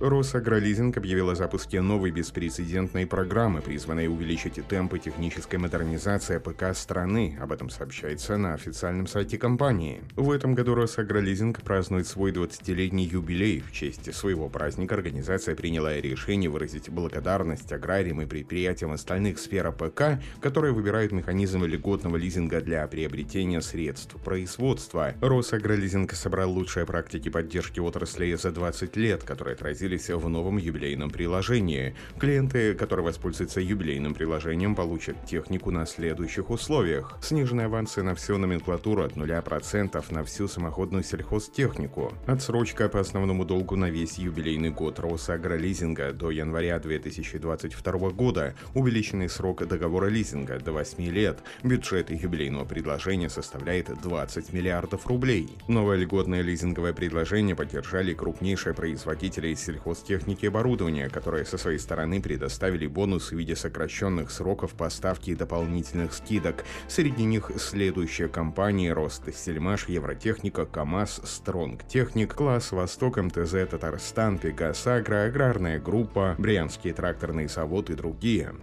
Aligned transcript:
Росагролизинг 0.00 0.96
объявил 0.96 1.30
о 1.30 1.34
запуске 1.34 1.80
новой 1.80 2.12
беспрецедентной 2.12 3.04
программы, 3.04 3.60
призванной 3.60 4.06
увеличить 4.06 4.64
темпы 4.68 5.00
технической 5.00 5.58
модернизации 5.58 6.38
АПК 6.38 6.72
страны. 6.72 7.36
Об 7.40 7.50
этом 7.50 7.68
сообщается 7.68 8.36
на 8.36 8.54
официальном 8.54 9.08
сайте 9.08 9.38
компании. 9.38 10.00
В 10.14 10.30
этом 10.30 10.54
году 10.54 10.76
Росагролизинг 10.76 11.62
празднует 11.62 12.06
свой 12.06 12.30
20-летний 12.30 13.06
юбилей. 13.06 13.58
В 13.60 13.72
честь 13.72 14.14
своего 14.14 14.48
праздника 14.48 14.94
организация 14.94 15.56
приняла 15.56 15.92
решение 15.96 16.48
выразить 16.48 16.88
благодарность 16.90 17.72
аграриям 17.72 18.22
и 18.22 18.26
предприятиям 18.26 18.92
остальных 18.92 19.40
сфер 19.40 19.66
АПК, 19.66 20.22
которые 20.40 20.74
выбирают 20.74 21.10
механизм 21.10 21.64
льготного 21.64 22.16
лизинга 22.16 22.60
для 22.60 22.86
приобретения 22.86 23.60
средств 23.60 24.14
производства. 24.22 25.14
Росагролизинг 25.20 26.12
собрал 26.12 26.52
лучшие 26.52 26.86
практики 26.86 27.30
поддержки 27.30 27.80
отрасли 27.80 28.32
за 28.34 28.52
20 28.52 28.96
лет, 28.96 29.24
которые 29.24 29.54
отразили 29.54 29.87
отразились 29.88 30.08
в 30.08 30.28
новом 30.28 30.58
юбилейном 30.58 31.10
приложении. 31.10 31.94
Клиенты, 32.18 32.74
которые 32.74 33.06
воспользуются 33.06 33.60
юбилейным 33.60 34.14
приложением, 34.14 34.74
получат 34.74 35.16
технику 35.24 35.70
на 35.70 35.86
следующих 35.86 36.50
условиях. 36.50 37.18
Сниженные 37.22 37.66
авансы 37.66 38.02
на 38.02 38.14
всю 38.14 38.38
номенклатуру 38.38 39.02
от 39.02 39.12
0% 39.16 40.04
на 40.10 40.24
всю 40.24 40.48
самоходную 40.48 41.04
сельхозтехнику. 41.04 42.12
Отсрочка 42.26 42.88
по 42.88 43.00
основному 43.00 43.44
долгу 43.44 43.76
на 43.76 43.90
весь 43.90 44.18
юбилейный 44.18 44.70
год 44.70 44.98
Росагролизинга 44.98 46.12
до 46.12 46.30
января 46.30 46.78
2022 46.78 48.10
года. 48.10 48.54
Увеличенный 48.74 49.28
срок 49.28 49.66
договора 49.66 50.08
лизинга 50.08 50.58
до 50.58 50.72
8 50.72 51.02
лет. 51.10 51.38
Бюджет 51.62 52.10
юбилейного 52.10 52.64
предложения 52.64 53.30
составляет 53.30 53.88
20 54.02 54.52
миллиардов 54.52 55.06
рублей. 55.06 55.48
Новое 55.68 55.96
льготное 55.96 56.42
лизинговое 56.42 56.92
предложение 56.92 57.56
поддержали 57.56 58.14
крупнейшие 58.14 58.74
производители 58.74 59.54
сельхозтехники 59.54 59.77
сельхозтехники 59.78 60.44
и 60.44 60.48
оборудования, 60.48 61.08
которые 61.08 61.44
со 61.44 61.58
своей 61.58 61.78
стороны 61.78 62.20
предоставили 62.20 62.86
бонусы 62.86 63.34
в 63.34 63.38
виде 63.38 63.56
сокращенных 63.56 64.30
сроков 64.30 64.74
поставки 64.74 65.30
и 65.30 65.34
дополнительных 65.34 66.12
скидок. 66.12 66.64
Среди 66.88 67.24
них 67.24 67.50
следующие 67.58 68.28
компании 68.28 68.88
«Рост 68.88 69.22
Сельмаш», 69.34 69.88
«Евротехника», 69.88 70.66
«КамАЗ», 70.66 71.20
«Стронг 71.24 71.86
Техник», 71.86 72.34
«Класс 72.34 72.72
Восток», 72.72 73.18
«МТЗ», 73.18 73.52
«Татарстан», 73.70 74.38
«Пегас 74.38 74.86
Агро», 74.86 75.24
«Аграрная 75.24 75.78
группа», 75.78 76.34
«Брянский 76.38 76.92
тракторный 76.92 77.48
завод» 77.48 77.90
и 77.90 77.94
другие. 77.94 78.54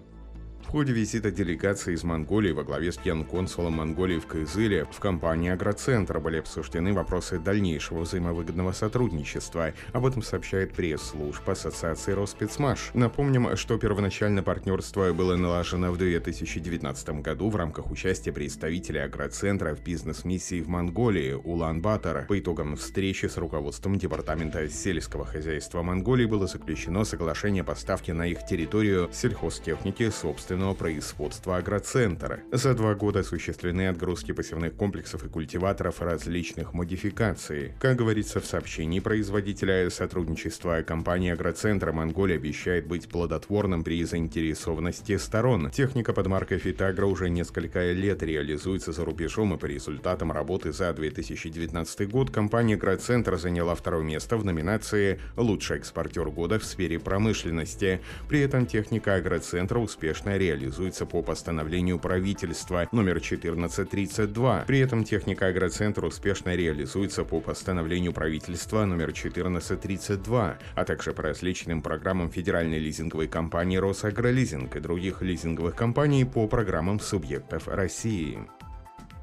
В 0.66 0.72
ходе 0.76 0.92
визита 0.92 1.32
делегации 1.32 1.94
из 1.94 2.04
Монголии 2.04 2.52
во 2.52 2.64
главе 2.64 2.92
с 2.92 2.98
ген-консулом 2.98 3.74
Монголии 3.74 4.20
в 4.20 4.26
Кызыле 4.26 4.86
в 4.92 5.00
компании 5.00 5.52
«Агроцентр» 5.52 6.20
были 6.20 6.38
обсуждены 6.38 6.92
вопросы 6.92 7.38
дальнейшего 7.40 8.00
взаимовыгодного 8.02 8.72
сотрудничества. 8.74 9.74
Об 9.94 10.06
этом 10.08 10.24
сообщает 10.24 10.74
пресс-служба 10.74 11.54
Ассоциации 11.54 12.12
Роспецмаш. 12.14 12.90
Напомним, 12.94 13.56
что 13.56 13.78
первоначально 13.78 14.42
партнерство 14.42 15.14
было 15.14 15.38
налажено 15.38 15.92
в 15.92 15.98
2019 15.98 17.22
году 17.22 17.50
в 17.50 17.56
рамках 17.56 17.92
участия 17.92 18.34
представителей 18.34 19.02
«Агроцентра» 19.02 19.76
в 19.76 19.84
бизнес-миссии 19.84 20.62
в 20.62 20.68
Монголии 20.68 21.34
Улан-Батор. 21.34 22.26
По 22.28 22.40
итогам 22.40 22.76
встречи 22.76 23.28
с 23.28 23.38
руководством 23.38 23.98
Департамента 23.98 24.68
сельского 24.68 25.26
хозяйства 25.26 25.84
Монголии 25.84 26.26
было 26.26 26.48
заключено 26.48 27.06
соглашение 27.06 27.64
поставки 27.64 28.12
на 28.12 28.26
их 28.28 28.46
территорию 28.46 29.10
сельхозтехники 29.14 30.10
собственной 30.10 30.55
собственного 30.56 30.74
производства 30.74 31.58
агроцентра. 31.58 32.40
За 32.52 32.74
два 32.74 32.96
года 32.96 33.20
осуществлены 33.20 33.90
отгрузки 33.90 34.32
посевных 34.32 34.74
комплексов 34.76 35.26
и 35.26 35.30
культиваторов 35.30 36.02
различных 36.02 36.74
модификаций. 36.74 37.74
Как 37.80 37.98
говорится 37.98 38.40
в 38.40 38.46
сообщении 38.46 39.02
производителя 39.02 39.90
сотрудничества, 39.90 40.82
компания 40.82 41.34
Агроцентра 41.34 41.92
Монголия 41.92 42.38
обещает 42.38 42.88
быть 42.88 43.10
плодотворным 43.10 43.84
при 43.84 44.02
заинтересованности 44.06 45.18
сторон. 45.18 45.72
Техника 45.72 46.14
под 46.14 46.28
маркой 46.28 46.60
Фитагра 46.60 47.06
уже 47.06 47.30
несколько 47.30 47.92
лет 47.92 48.24
реализуется 48.24 48.94
за 48.94 49.04
рубежом, 49.04 49.54
и 49.54 49.58
по 49.58 49.66
результатам 49.66 50.32
работы 50.32 50.72
за 50.72 50.94
2019 50.94 52.10
год 52.10 52.32
компания 52.32 52.76
Агроцентр 52.76 53.38
заняла 53.38 53.76
второе 53.76 54.04
место 54.04 54.38
в 54.38 54.46
номинации 54.46 55.20
«Лучший 55.36 55.78
экспортер 55.78 56.30
года 56.30 56.60
в 56.60 56.64
сфере 56.64 56.98
промышленности». 56.98 58.00
При 58.30 58.40
этом 58.40 58.66
техника 58.66 59.16
Агроцентра 59.16 59.80
успешно 59.80 60.38
реализуется 60.38 60.45
реализуется 60.46 61.06
по 61.06 61.22
постановлению 61.22 62.00
правительства 62.00 62.88
номер 62.92 63.18
1432. 63.18 64.66
При 64.68 64.80
этом 64.80 65.04
техника 65.04 65.48
агроцентра 65.48 66.06
успешно 66.06 66.56
реализуется 66.56 67.24
по 67.24 67.42
постановлению 67.42 68.14
правительства 68.14 68.86
номер 68.86 69.10
1432, 69.10 70.58
а 70.76 70.86
также 70.86 71.14
по 71.14 71.24
различным 71.24 71.82
программам 71.82 72.30
федеральной 72.30 72.80
лизинговой 72.80 73.28
компании 73.28 73.78
«Росагролизинг» 73.78 74.76
и 74.76 74.80
других 74.80 75.22
лизинговых 75.22 75.76
компаний 75.76 76.26
по 76.26 76.48
программам 76.48 77.00
субъектов 77.00 77.68
России. 77.68 78.40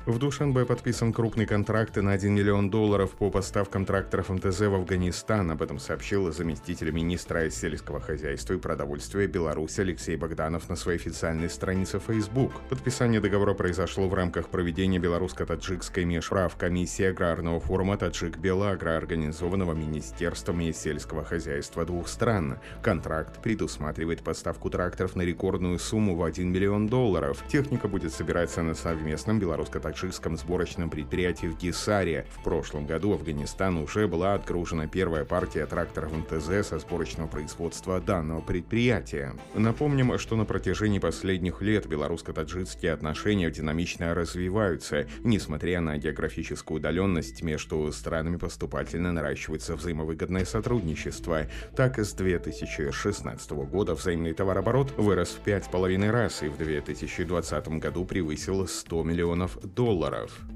В 0.04 0.18
Душанбе 0.18 0.66
подписан 0.66 1.12
крупный 1.12 1.46
контракт 1.46 1.94
на 1.94 2.10
1 2.10 2.34
миллион 2.34 2.70
долларов 2.70 3.12
по 3.12 3.30
поставкам 3.30 3.84
тракторов 3.84 4.30
МТЗ 4.30 4.62
в 4.62 4.74
Афганистан. 4.74 5.52
Об 5.52 5.62
этом 5.62 5.78
сообщил 5.78 6.32
заместитель 6.32 6.90
министра 6.90 7.48
сельского 7.50 8.00
хозяйства 8.00 8.54
и 8.54 8.58
продовольствия 8.58 9.28
Беларуси 9.28 9.82
Алексей 9.82 10.16
Богданов 10.16 10.68
на 10.68 10.74
своей 10.74 10.98
официальной 10.98 11.48
странице 11.48 12.00
Facebook. 12.00 12.50
Подписание 12.68 13.20
договора 13.20 13.54
произошло 13.54 14.08
в 14.08 14.14
рамках 14.14 14.48
проведения 14.48 14.98
белорусско-таджикской 14.98 16.04
межправ 16.04 16.56
комиссии 16.56 17.04
аграрного 17.04 17.60
форума 17.60 17.96
Таджик-Белагра, 17.96 18.96
организованного 18.96 19.72
Министерством 19.72 20.60
сельского 20.72 21.24
хозяйства 21.24 21.84
двух 21.84 22.08
стран. 22.08 22.58
Контракт 22.82 23.40
предусматривает 23.40 24.22
поставку 24.22 24.68
тракторов 24.68 25.14
на 25.14 25.22
рекордную 25.22 25.78
сумму 25.78 26.16
в 26.16 26.24
1 26.24 26.50
миллион 26.50 26.88
долларов. 26.88 27.44
Техника 27.46 27.86
будет 27.86 28.12
собираться 28.12 28.62
на 28.62 28.74
совместном 28.74 29.38
белорусско-таджикском 29.38 29.91
таджикском 29.92 30.38
сборочном 30.38 30.88
предприятии 30.88 31.46
в 31.46 31.58
Гисаре. 31.58 32.24
В 32.30 32.42
прошлом 32.42 32.86
году 32.86 33.12
Афганистану 33.12 33.84
уже 33.84 34.08
была 34.08 34.32
отгружена 34.34 34.86
первая 34.86 35.26
партия 35.26 35.66
тракторов 35.66 36.12
МТЗ 36.12 36.66
со 36.66 36.78
сборочного 36.78 37.28
производства 37.28 38.00
данного 38.00 38.40
предприятия. 38.40 39.34
Напомним, 39.54 40.18
что 40.18 40.36
на 40.36 40.46
протяжении 40.46 40.98
последних 40.98 41.60
лет 41.60 41.86
белорусско-таджикские 41.86 42.92
отношения 42.92 43.50
динамично 43.50 44.14
развиваются. 44.14 45.06
Несмотря 45.24 45.82
на 45.82 45.98
географическую 45.98 46.78
удаленность, 46.78 47.42
между 47.42 47.92
странами 47.92 48.36
поступательно 48.36 49.12
наращивается 49.12 49.76
взаимовыгодное 49.76 50.46
сотрудничество. 50.46 51.48
Так, 51.76 51.98
с 51.98 52.14
2016 52.14 53.50
года 53.50 53.94
взаимный 53.94 54.32
товарооборот 54.32 54.92
вырос 54.96 55.32
в 55.32 55.40
пять 55.40 55.70
половиной 55.70 56.10
раз 56.10 56.42
и 56.42 56.48
в 56.48 56.56
2020 56.56 57.68
году 57.78 58.06
превысил 58.06 58.66
100 58.66 59.02
миллионов 59.02 59.58
долларов 59.62 59.81
долларов. 59.84 60.51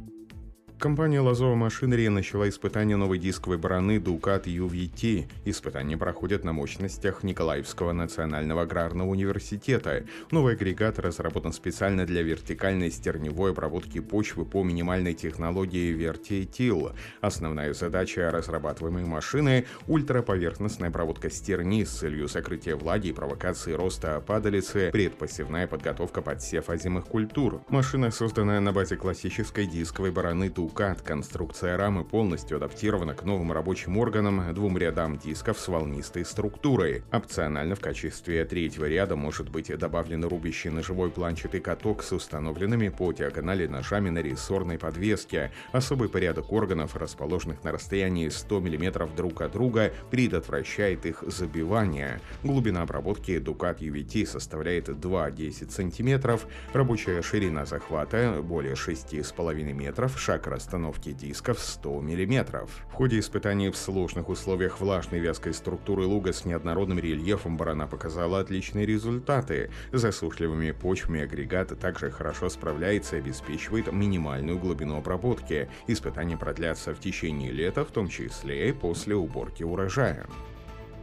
Компания 0.78 1.20
Лазова 1.20 1.54
Машинерия 1.54 2.10
начала 2.10 2.47
испытание 2.50 2.98
новой 2.98 3.19
дисковой 3.19 3.56
броны 3.56 3.97
Ducat 3.97 4.44
UVT. 4.44 5.26
Испытания 5.47 5.97
проходят 5.97 6.44
на 6.44 6.53
мощностях 6.53 7.22
Николаевского 7.22 7.92
национального 7.92 8.62
аграрного 8.62 9.09
университета. 9.09 10.04
Новый 10.31 10.53
агрегат 10.53 10.98
разработан 10.98 11.54
специально 11.54 12.04
для 12.04 12.20
вертикальной 12.20 12.91
стерневой 12.91 13.53
обработки 13.53 14.00
почвы 14.00 14.44
по 14.44 14.62
минимальной 14.62 15.14
технологии 15.14 15.97
Vertitил. 15.97 16.93
Основная 17.22 17.72
задача 17.72 18.31
разрабатываемой 18.31 19.06
машины– 19.06 19.64
ультраповерхностная 19.87 20.91
обработка 20.91 21.31
стерни 21.31 21.84
с 21.84 21.91
целью 21.91 22.28
сокрытия 22.28 22.76
влаги 22.76 23.08
и 23.08 23.12
провокации 23.14 23.72
роста 23.72 24.22
падалицы, 24.26 24.91
предпосевная 24.93 25.66
подготовка 25.66 26.20
подсев 26.20 26.69
озимых 26.69 27.06
культур. 27.06 27.62
Машина 27.70 28.11
создана 28.11 28.61
на 28.61 28.75
базе 28.75 28.96
классической 28.96 29.67
дисковой 29.67 30.11
броны 30.11 30.49
Ducat 30.49 30.65
УКАТ. 30.66 31.02
Конструкция 31.02 31.76
рамы 31.76 32.04
полностью 32.04 32.56
адаптирована 32.56 33.14
к 33.14 33.24
новым 33.24 33.52
рабочим 33.52 33.96
органам, 33.98 34.52
двум 34.52 34.76
рядам 34.76 35.16
дисков 35.16 35.58
с 35.60 35.68
волнистой 35.68 36.24
структурой. 36.24 37.04
Опционально 37.12 37.76
в 37.76 37.80
качестве 37.80 38.44
третьего 38.44 38.86
ряда 38.86 39.14
может 39.14 39.48
быть 39.48 39.76
добавлен 39.78 40.24
рубящий 40.24 40.70
ножевой 40.70 41.10
планчатый 41.10 41.60
каток 41.60 42.02
с 42.02 42.12
установленными 42.12 42.88
по 42.88 43.12
диагонали 43.12 43.66
ножами 43.66 44.10
на 44.10 44.18
рессорной 44.18 44.78
подвеске. 44.78 45.52
Особый 45.70 46.08
порядок 46.08 46.52
органов, 46.52 46.96
расположенных 46.96 47.62
на 47.62 47.70
расстоянии 47.70 48.28
100 48.28 48.60
мм 48.60 49.08
друг 49.14 49.42
от 49.42 49.52
друга, 49.52 49.92
предотвращает 50.10 51.06
их 51.06 51.22
забивание. 51.26 52.20
Глубина 52.42 52.82
обработки 52.82 53.32
Ducat 53.32 53.78
UVT 53.78 54.26
составляет 54.26 54.88
2-10 54.88 55.70
см, 55.70 56.40
рабочая 56.72 57.22
ширина 57.22 57.64
захвата 57.66 58.40
более 58.42 58.74
6,5 58.74 59.72
метров, 59.72 60.18
шаг 60.18 60.48
расстановки 60.56 61.12
дисков 61.12 61.61
100 61.61 62.00
мм. 62.00 62.67
В 62.91 62.93
ходе 62.93 63.19
испытаний 63.19 63.69
в 63.69 63.76
сложных 63.76 64.31
условиях 64.31 64.81
влажной 64.81 65.20
вязкой 65.20 65.53
структуры 65.53 66.06
луга 66.06 66.32
с 66.32 66.47
неоднородным 66.47 66.99
рельефом 66.99 67.58
барана 67.58 67.87
показала 67.87 68.41
отличные 68.41 68.87
результаты. 68.87 69.70
Засушливыми 69.93 70.70
почвами 70.70 71.20
агрегат 71.20 71.79
также 71.79 72.11
хорошо 72.11 72.49
справляется 72.49 73.17
и 73.17 73.19
обеспечивает 73.19 73.93
минимальную 73.93 74.58
глубину 74.58 74.97
обработки. 74.97 75.69
Испытания 75.87 76.38
продлятся 76.38 76.94
в 76.94 77.00
течение 77.00 77.52
лета, 77.52 77.85
в 77.85 77.91
том 77.91 78.09
числе 78.09 78.70
и 78.70 78.73
после 78.73 79.14
уборки 79.14 79.62
урожая. 79.62 80.26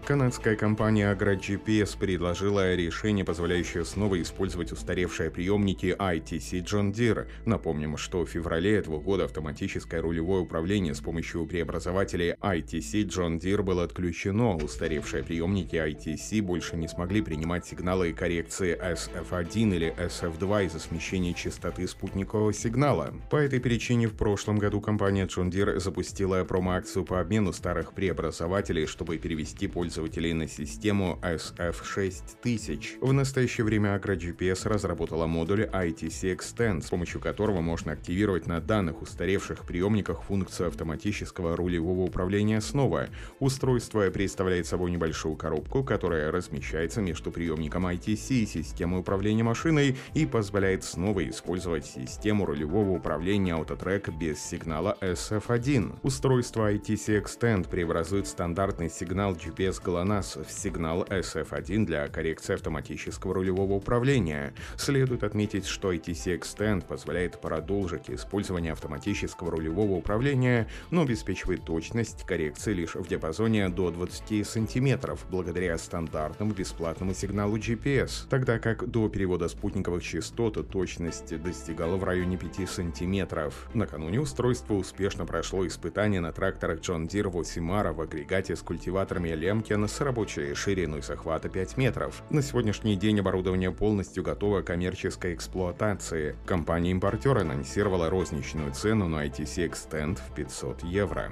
Канадская 0.06 0.58
компания 0.58 1.16
AgroGPS 1.16 1.98
предложила 1.98 2.76
решение, 2.76 3.24
позволяющее 3.24 3.86
снова 3.86 4.22
использовать 4.22 4.74
устаревшие 4.74 5.32
приемники 5.32 5.96
ITC 5.98 6.62
John 6.66 6.92
Deere. 6.92 7.28
Напомним, 7.46 7.96
что 7.96 8.26
в 8.26 8.30
феврале 8.30 8.76
этого 8.76 9.00
года 9.00 9.24
автоматическое 9.24 10.02
рулевое 10.02 10.42
управление 10.42 10.94
с 10.94 11.00
помощью 11.00 11.46
преобразователей 11.46 12.34
ITC 12.34 13.06
John 13.08 13.40
Deere 13.40 13.62
было 13.62 13.86
отключено. 13.86 14.58
Устаревшие 14.58 15.24
приемники 15.24 15.76
ITC 15.76 16.42
больше 16.42 16.76
не 16.76 16.90
смогли 16.90 17.22
принимать 17.22 17.66
сигналы 17.66 18.12
коррекции 18.12 18.78
SF1 18.78 19.74
или 19.74 19.96
SF2 19.98 20.66
из-за 20.66 20.80
смещения 20.80 21.34
частоты 21.34 21.88
спутникового 21.88 22.52
сигнала. 22.52 23.14
По 23.30 23.38
этой 23.38 23.62
причине 23.62 24.08
в 24.08 24.18
прошлом 24.18 24.58
году 24.58 24.82
компания 24.82 25.28
John 25.28 25.50
Deere 25.50 25.80
запустила 25.80 26.44
промо-акцию 26.44 27.06
по 27.06 27.22
обмену 27.22 27.54
старых 27.54 27.94
преобразователей, 27.94 28.86
чтобы 28.86 29.18
перевести 29.18 29.68
пользователей 29.68 29.93
пользователей 29.94 30.34
на 30.34 30.48
систему 30.48 31.19
SF6000. 31.22 32.98
В 33.00 33.13
настоящее 33.13 33.63
время 33.63 33.95
AgroGPS 33.95 34.68
разработала 34.68 35.28
модуль 35.28 35.66
ITC 35.66 36.36
Extend, 36.36 36.81
с 36.81 36.90
помощью 36.90 37.22
которого 37.22 37.62
можно 37.62 37.92
активировать 37.92 38.48
на 38.48 38.60
данных 38.60 39.04
устаревших 39.04 39.66
приемниках 39.66 40.24
функцию 40.24 40.69
автоматического 40.69 41.56
рулевого 41.56 42.01
управления 42.01 42.60
снова. 42.60 43.10
Устройство 43.40 44.10
представляет 44.10 44.66
собой 44.66 44.90
небольшую 44.90 45.36
коробку, 45.36 45.84
которая 45.84 46.31
размещается 46.31 47.00
между 47.01 47.31
приемником 47.31 47.86
ITC 47.86 48.34
и 48.34 48.46
системой 48.48 49.01
управления 49.01 49.44
машиной 49.44 49.96
и 50.16 50.25
позволяет 50.25 50.84
снова 50.84 51.30
использовать 51.30 51.86
систему 51.86 52.46
рулевого 52.46 52.98
управления 52.98 53.56
Autotrack 53.56 54.12
без 54.18 54.39
сигнала 54.39 54.98
SF1. 55.01 56.00
Устройство 56.01 56.74
ITC 56.74 57.22
Extend 57.24 57.69
преобразует 57.69 58.25
стандартный 58.25 58.89
сигнал 58.89 59.34
GPS 59.34 59.83
GLONASS 59.84 60.46
в 60.46 60.52
сигнал 60.52 61.04
SF1 61.04 61.86
для 61.86 62.08
коррекции 62.08 62.54
автоматического 62.54 63.34
рулевого 63.34 63.74
управления. 63.74 64.54
Следует 64.78 65.24
отметить, 65.24 65.66
что 65.66 65.94
ITC 65.94 66.40
Extend 66.40 66.86
позволяет 66.86 67.42
продолжить 67.42 68.10
использование 68.10 68.72
автоматического 68.72 69.52
рулевого 69.52 69.94
управления, 69.94 70.68
но 70.92 71.02
обеспечивает 71.02 71.66
точность 71.66 72.26
коррекции 72.26 72.74
лишь 72.74 72.96
в 72.96 73.08
диапазоне 73.08 73.70
до 73.70 73.92
20 73.92 74.48
см 74.48 75.18
благодаря 75.30 75.78
стандартному 75.78 76.54
бесплатному 76.54 77.14
сигналу 77.14 77.58
GPS, 77.58 78.28
тогда 78.30 78.60
как 78.60 78.90
до 78.90 79.10
перевода 79.10 79.50
спутниковых 79.50 80.04
частот 80.04 80.70
точность 80.70 81.42
достигала 81.42 81.98
в 81.98 82.04
районе 82.04 82.38
5 82.38 82.70
см. 82.70 83.52
Накануне 83.74 84.22
устройство 84.22 84.76
успешно 84.76 85.26
прошло 85.26 85.68
испытание 85.68 86.22
на 86.22 86.32
тракторах 86.32 86.80
John 86.80 87.08
Deere 87.08 87.32
8R 87.32 87.94
в 87.94 88.02
агрегате 88.02 88.56
с 88.56 88.62
культиваторами 88.62 89.30
лемки 89.30 89.73
Кен 89.74 89.88
с 89.88 90.02
рабочей 90.02 90.54
шириной 90.54 91.02
захвата 91.02 91.50
5 91.50 91.78
метров. 91.78 92.22
На 92.30 92.44
сегодняшний 92.44 92.96
день 92.96 93.20
оборудование 93.22 93.72
полностью 93.72 94.22
готово 94.22 94.62
к 94.62 94.66
коммерческой 94.68 95.34
эксплуатации. 95.34 96.36
Компания-импортер 96.46 97.40
анонсировала 97.40 98.08
розничную 98.12 98.72
цену 98.72 99.08
на 99.08 99.25
ITC 99.25 99.68
Extend 99.68 100.20
в 100.20 100.36
500 100.36 100.84
евро. 100.84 101.31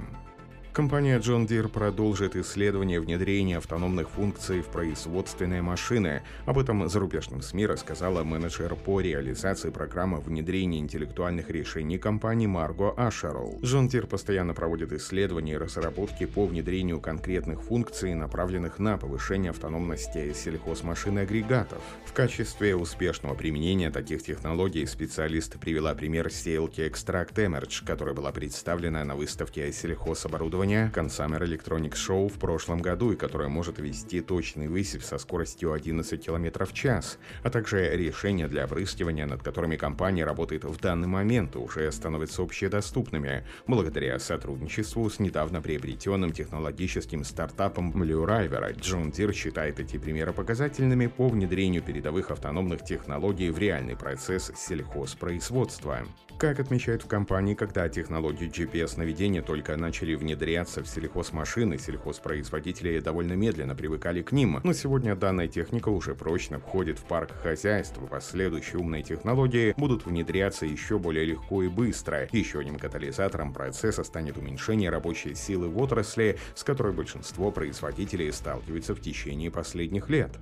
Компания 0.72 1.18
John 1.18 1.46
Deere 1.46 1.68
продолжит 1.68 2.34
исследование 2.34 2.98
внедрения 2.98 3.58
автономных 3.58 4.08
функций 4.08 4.62
в 4.62 4.68
производственные 4.68 5.60
машины. 5.60 6.22
Об 6.46 6.58
этом 6.58 6.88
зарубежным 6.88 7.42
СМИ 7.42 7.66
рассказала 7.66 8.24
менеджер 8.24 8.74
по 8.74 9.02
реализации 9.02 9.68
программы 9.68 10.20
внедрения 10.20 10.78
интеллектуальных 10.78 11.50
решений 11.50 11.98
компании 11.98 12.46
Марго 12.46 12.94
Ашерл. 12.96 13.58
John 13.60 13.86
Deere 13.90 14.06
постоянно 14.06 14.54
проводит 14.54 14.94
исследования 14.94 15.52
и 15.52 15.56
разработки 15.58 16.24
по 16.24 16.46
внедрению 16.46 17.02
конкретных 17.02 17.60
функций, 17.60 18.14
направленных 18.14 18.78
на 18.78 18.96
повышение 18.96 19.50
автономности 19.50 20.32
сельхозмашин 20.32 21.18
и 21.18 21.22
агрегатов. 21.22 21.82
В 22.06 22.14
качестве 22.14 22.74
успешного 22.76 23.34
применения 23.34 23.90
таких 23.90 24.22
технологий 24.22 24.86
специалист 24.86 25.60
привела 25.60 25.94
пример 25.94 26.32
сеялки 26.32 26.80
ExactEmerge, 26.80 27.84
которая 27.84 28.14
была 28.14 28.32
представлена 28.32 29.04
на 29.04 29.16
выставке 29.16 29.70
сельхозоборудования 29.70 30.61
оборудования 30.62 30.92
Consumer 30.94 31.40
Electronics 31.40 31.94
Show 31.94 32.28
в 32.28 32.38
прошлом 32.38 32.80
году 32.80 33.12
и 33.12 33.16
которое 33.16 33.48
может 33.48 33.78
вести 33.78 34.20
точный 34.20 34.68
высев 34.68 35.04
со 35.04 35.18
скоростью 35.18 35.72
11 35.72 36.24
км 36.24 36.64
в 36.64 36.72
час, 36.72 37.18
а 37.42 37.50
также 37.50 37.96
решения 37.96 38.46
для 38.46 38.64
опрыскивания, 38.64 39.26
над 39.26 39.42
которыми 39.42 39.76
компания 39.76 40.24
работает 40.24 40.64
в 40.64 40.80
данный 40.80 41.08
момент, 41.08 41.56
уже 41.56 41.90
становятся 41.90 42.42
общедоступными 42.42 43.44
благодаря 43.66 44.18
сотрудничеству 44.18 45.08
с 45.10 45.18
недавно 45.18 45.60
приобретенным 45.60 46.32
технологическим 46.32 47.24
стартапом 47.24 47.90
Blue 47.92 48.26
River. 48.26 48.78
John 48.78 49.10
Deere 49.10 49.32
считает 49.32 49.80
эти 49.80 49.98
примеры 49.98 50.32
показательными 50.32 51.08
по 51.08 51.28
внедрению 51.28 51.82
передовых 51.82 52.30
автономных 52.30 52.84
технологий 52.84 53.50
в 53.50 53.58
реальный 53.58 53.96
процесс 53.96 54.52
сельхозпроизводства. 54.56 56.06
Как 56.38 56.58
отмечают 56.58 57.02
в 57.04 57.06
компании, 57.06 57.54
когда 57.54 57.88
технологии 57.88 58.50
GPS-наведения 58.50 59.42
только 59.42 59.76
начали 59.76 60.14
внедряться 60.52 60.82
в 60.82 60.86
сельхозмашины, 60.86 61.78
сельхозпроизводители 61.78 63.00
довольно 63.00 63.32
медленно 63.32 63.74
привыкали 63.74 64.20
к 64.20 64.32
ним, 64.32 64.60
но 64.62 64.74
сегодня 64.74 65.16
данная 65.16 65.48
техника 65.48 65.88
уже 65.88 66.14
прочно 66.14 66.58
входит 66.58 66.98
в 66.98 67.04
парк 67.04 67.30
хозяйства. 67.42 68.06
Последующие 68.06 68.78
умные 68.78 69.02
технологии 69.02 69.72
будут 69.78 70.04
внедряться 70.04 70.66
еще 70.66 70.98
более 70.98 71.24
легко 71.24 71.62
и 71.62 71.68
быстро. 71.68 72.28
Еще 72.32 72.58
одним 72.58 72.78
катализатором 72.78 73.54
процесса 73.54 74.04
станет 74.04 74.36
уменьшение 74.36 74.90
рабочей 74.90 75.34
силы 75.34 75.68
в 75.68 75.78
отрасли, 75.78 76.38
с 76.54 76.64
которой 76.64 76.92
большинство 76.92 77.50
производителей 77.50 78.30
сталкиваются 78.30 78.94
в 78.94 79.00
течение 79.00 79.50
последних 79.50 80.10
лет. 80.10 80.32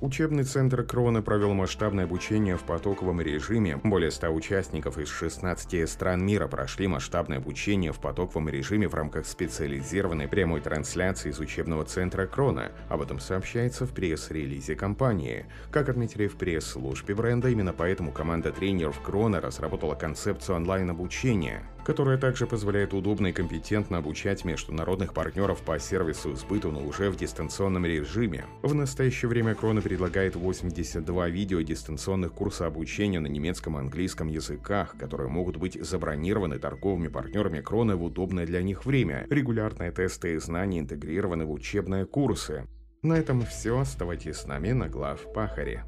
Учебный 0.00 0.44
центр 0.44 0.82
Крона 0.82 1.22
провел 1.22 1.54
масштабное 1.54 2.04
обучение 2.04 2.56
в 2.56 2.64
потоковом 2.64 3.20
режиме. 3.20 3.80
Более 3.82 4.10
100 4.10 4.28
участников 4.28 4.98
из 4.98 5.08
16 5.08 5.88
стран 5.88 6.24
мира 6.26 6.48
прошли 6.48 6.86
масштабное 6.86 7.38
обучение 7.38 7.92
в 7.92 8.00
потоковом 8.00 8.48
режиме 8.48 8.88
в 8.88 8.94
рамках 8.94 9.24
специализированной 9.24 10.28
прямой 10.28 10.60
трансляции 10.60 11.30
из 11.30 11.38
учебного 11.38 11.84
центра 11.84 12.26
Крона. 12.26 12.72
Об 12.88 13.02
этом 13.02 13.20
сообщается 13.20 13.86
в 13.86 13.94
пресс-релизе 13.94 14.74
компании. 14.74 15.46
Как 15.70 15.88
отметили 15.88 16.26
в 16.26 16.36
пресс-службе 16.36 17.14
бренда, 17.14 17.48
именно 17.48 17.72
поэтому 17.72 18.12
команда 18.12 18.52
тренеров 18.52 19.00
Крона 19.00 19.40
разработала 19.40 19.94
концепцию 19.94 20.56
онлайн-обучения 20.56 21.62
которая 21.84 22.18
также 22.18 22.46
позволяет 22.46 22.94
удобно 22.94 23.28
и 23.28 23.32
компетентно 23.32 23.98
обучать 23.98 24.44
международных 24.44 25.14
партнеров 25.14 25.62
по 25.62 25.78
сервису 25.78 26.34
сбыту, 26.34 26.70
но 26.70 26.82
уже 26.82 27.10
в 27.10 27.16
дистанционном 27.16 27.84
режиме. 27.86 28.46
В 28.62 28.74
настоящее 28.74 29.28
время 29.28 29.54
Крона 29.54 29.82
предлагает 29.82 30.36
82 30.36 31.28
видео 31.28 31.60
дистанционных 31.60 32.32
курса 32.32 32.66
обучения 32.66 33.20
на 33.20 33.26
немецком 33.26 33.76
и 33.76 33.80
английском 33.80 34.28
языках, 34.28 34.96
которые 34.98 35.28
могут 35.28 35.56
быть 35.56 35.78
забронированы 35.80 36.58
торговыми 36.58 37.08
партнерами 37.08 37.60
Крона 37.60 37.96
в 37.96 38.04
удобное 38.04 38.46
для 38.46 38.62
них 38.62 38.86
время. 38.86 39.26
Регулярные 39.30 39.92
тесты 39.92 40.34
и 40.34 40.38
знания 40.38 40.80
интегрированы 40.80 41.44
в 41.44 41.52
учебные 41.52 42.06
курсы. 42.06 42.66
На 43.02 43.18
этом 43.18 43.44
все. 43.44 43.78
Оставайтесь 43.78 44.36
с 44.36 44.46
нами 44.46 44.72
на 44.72 44.88
глав 44.88 45.20
Пахаре. 45.34 45.84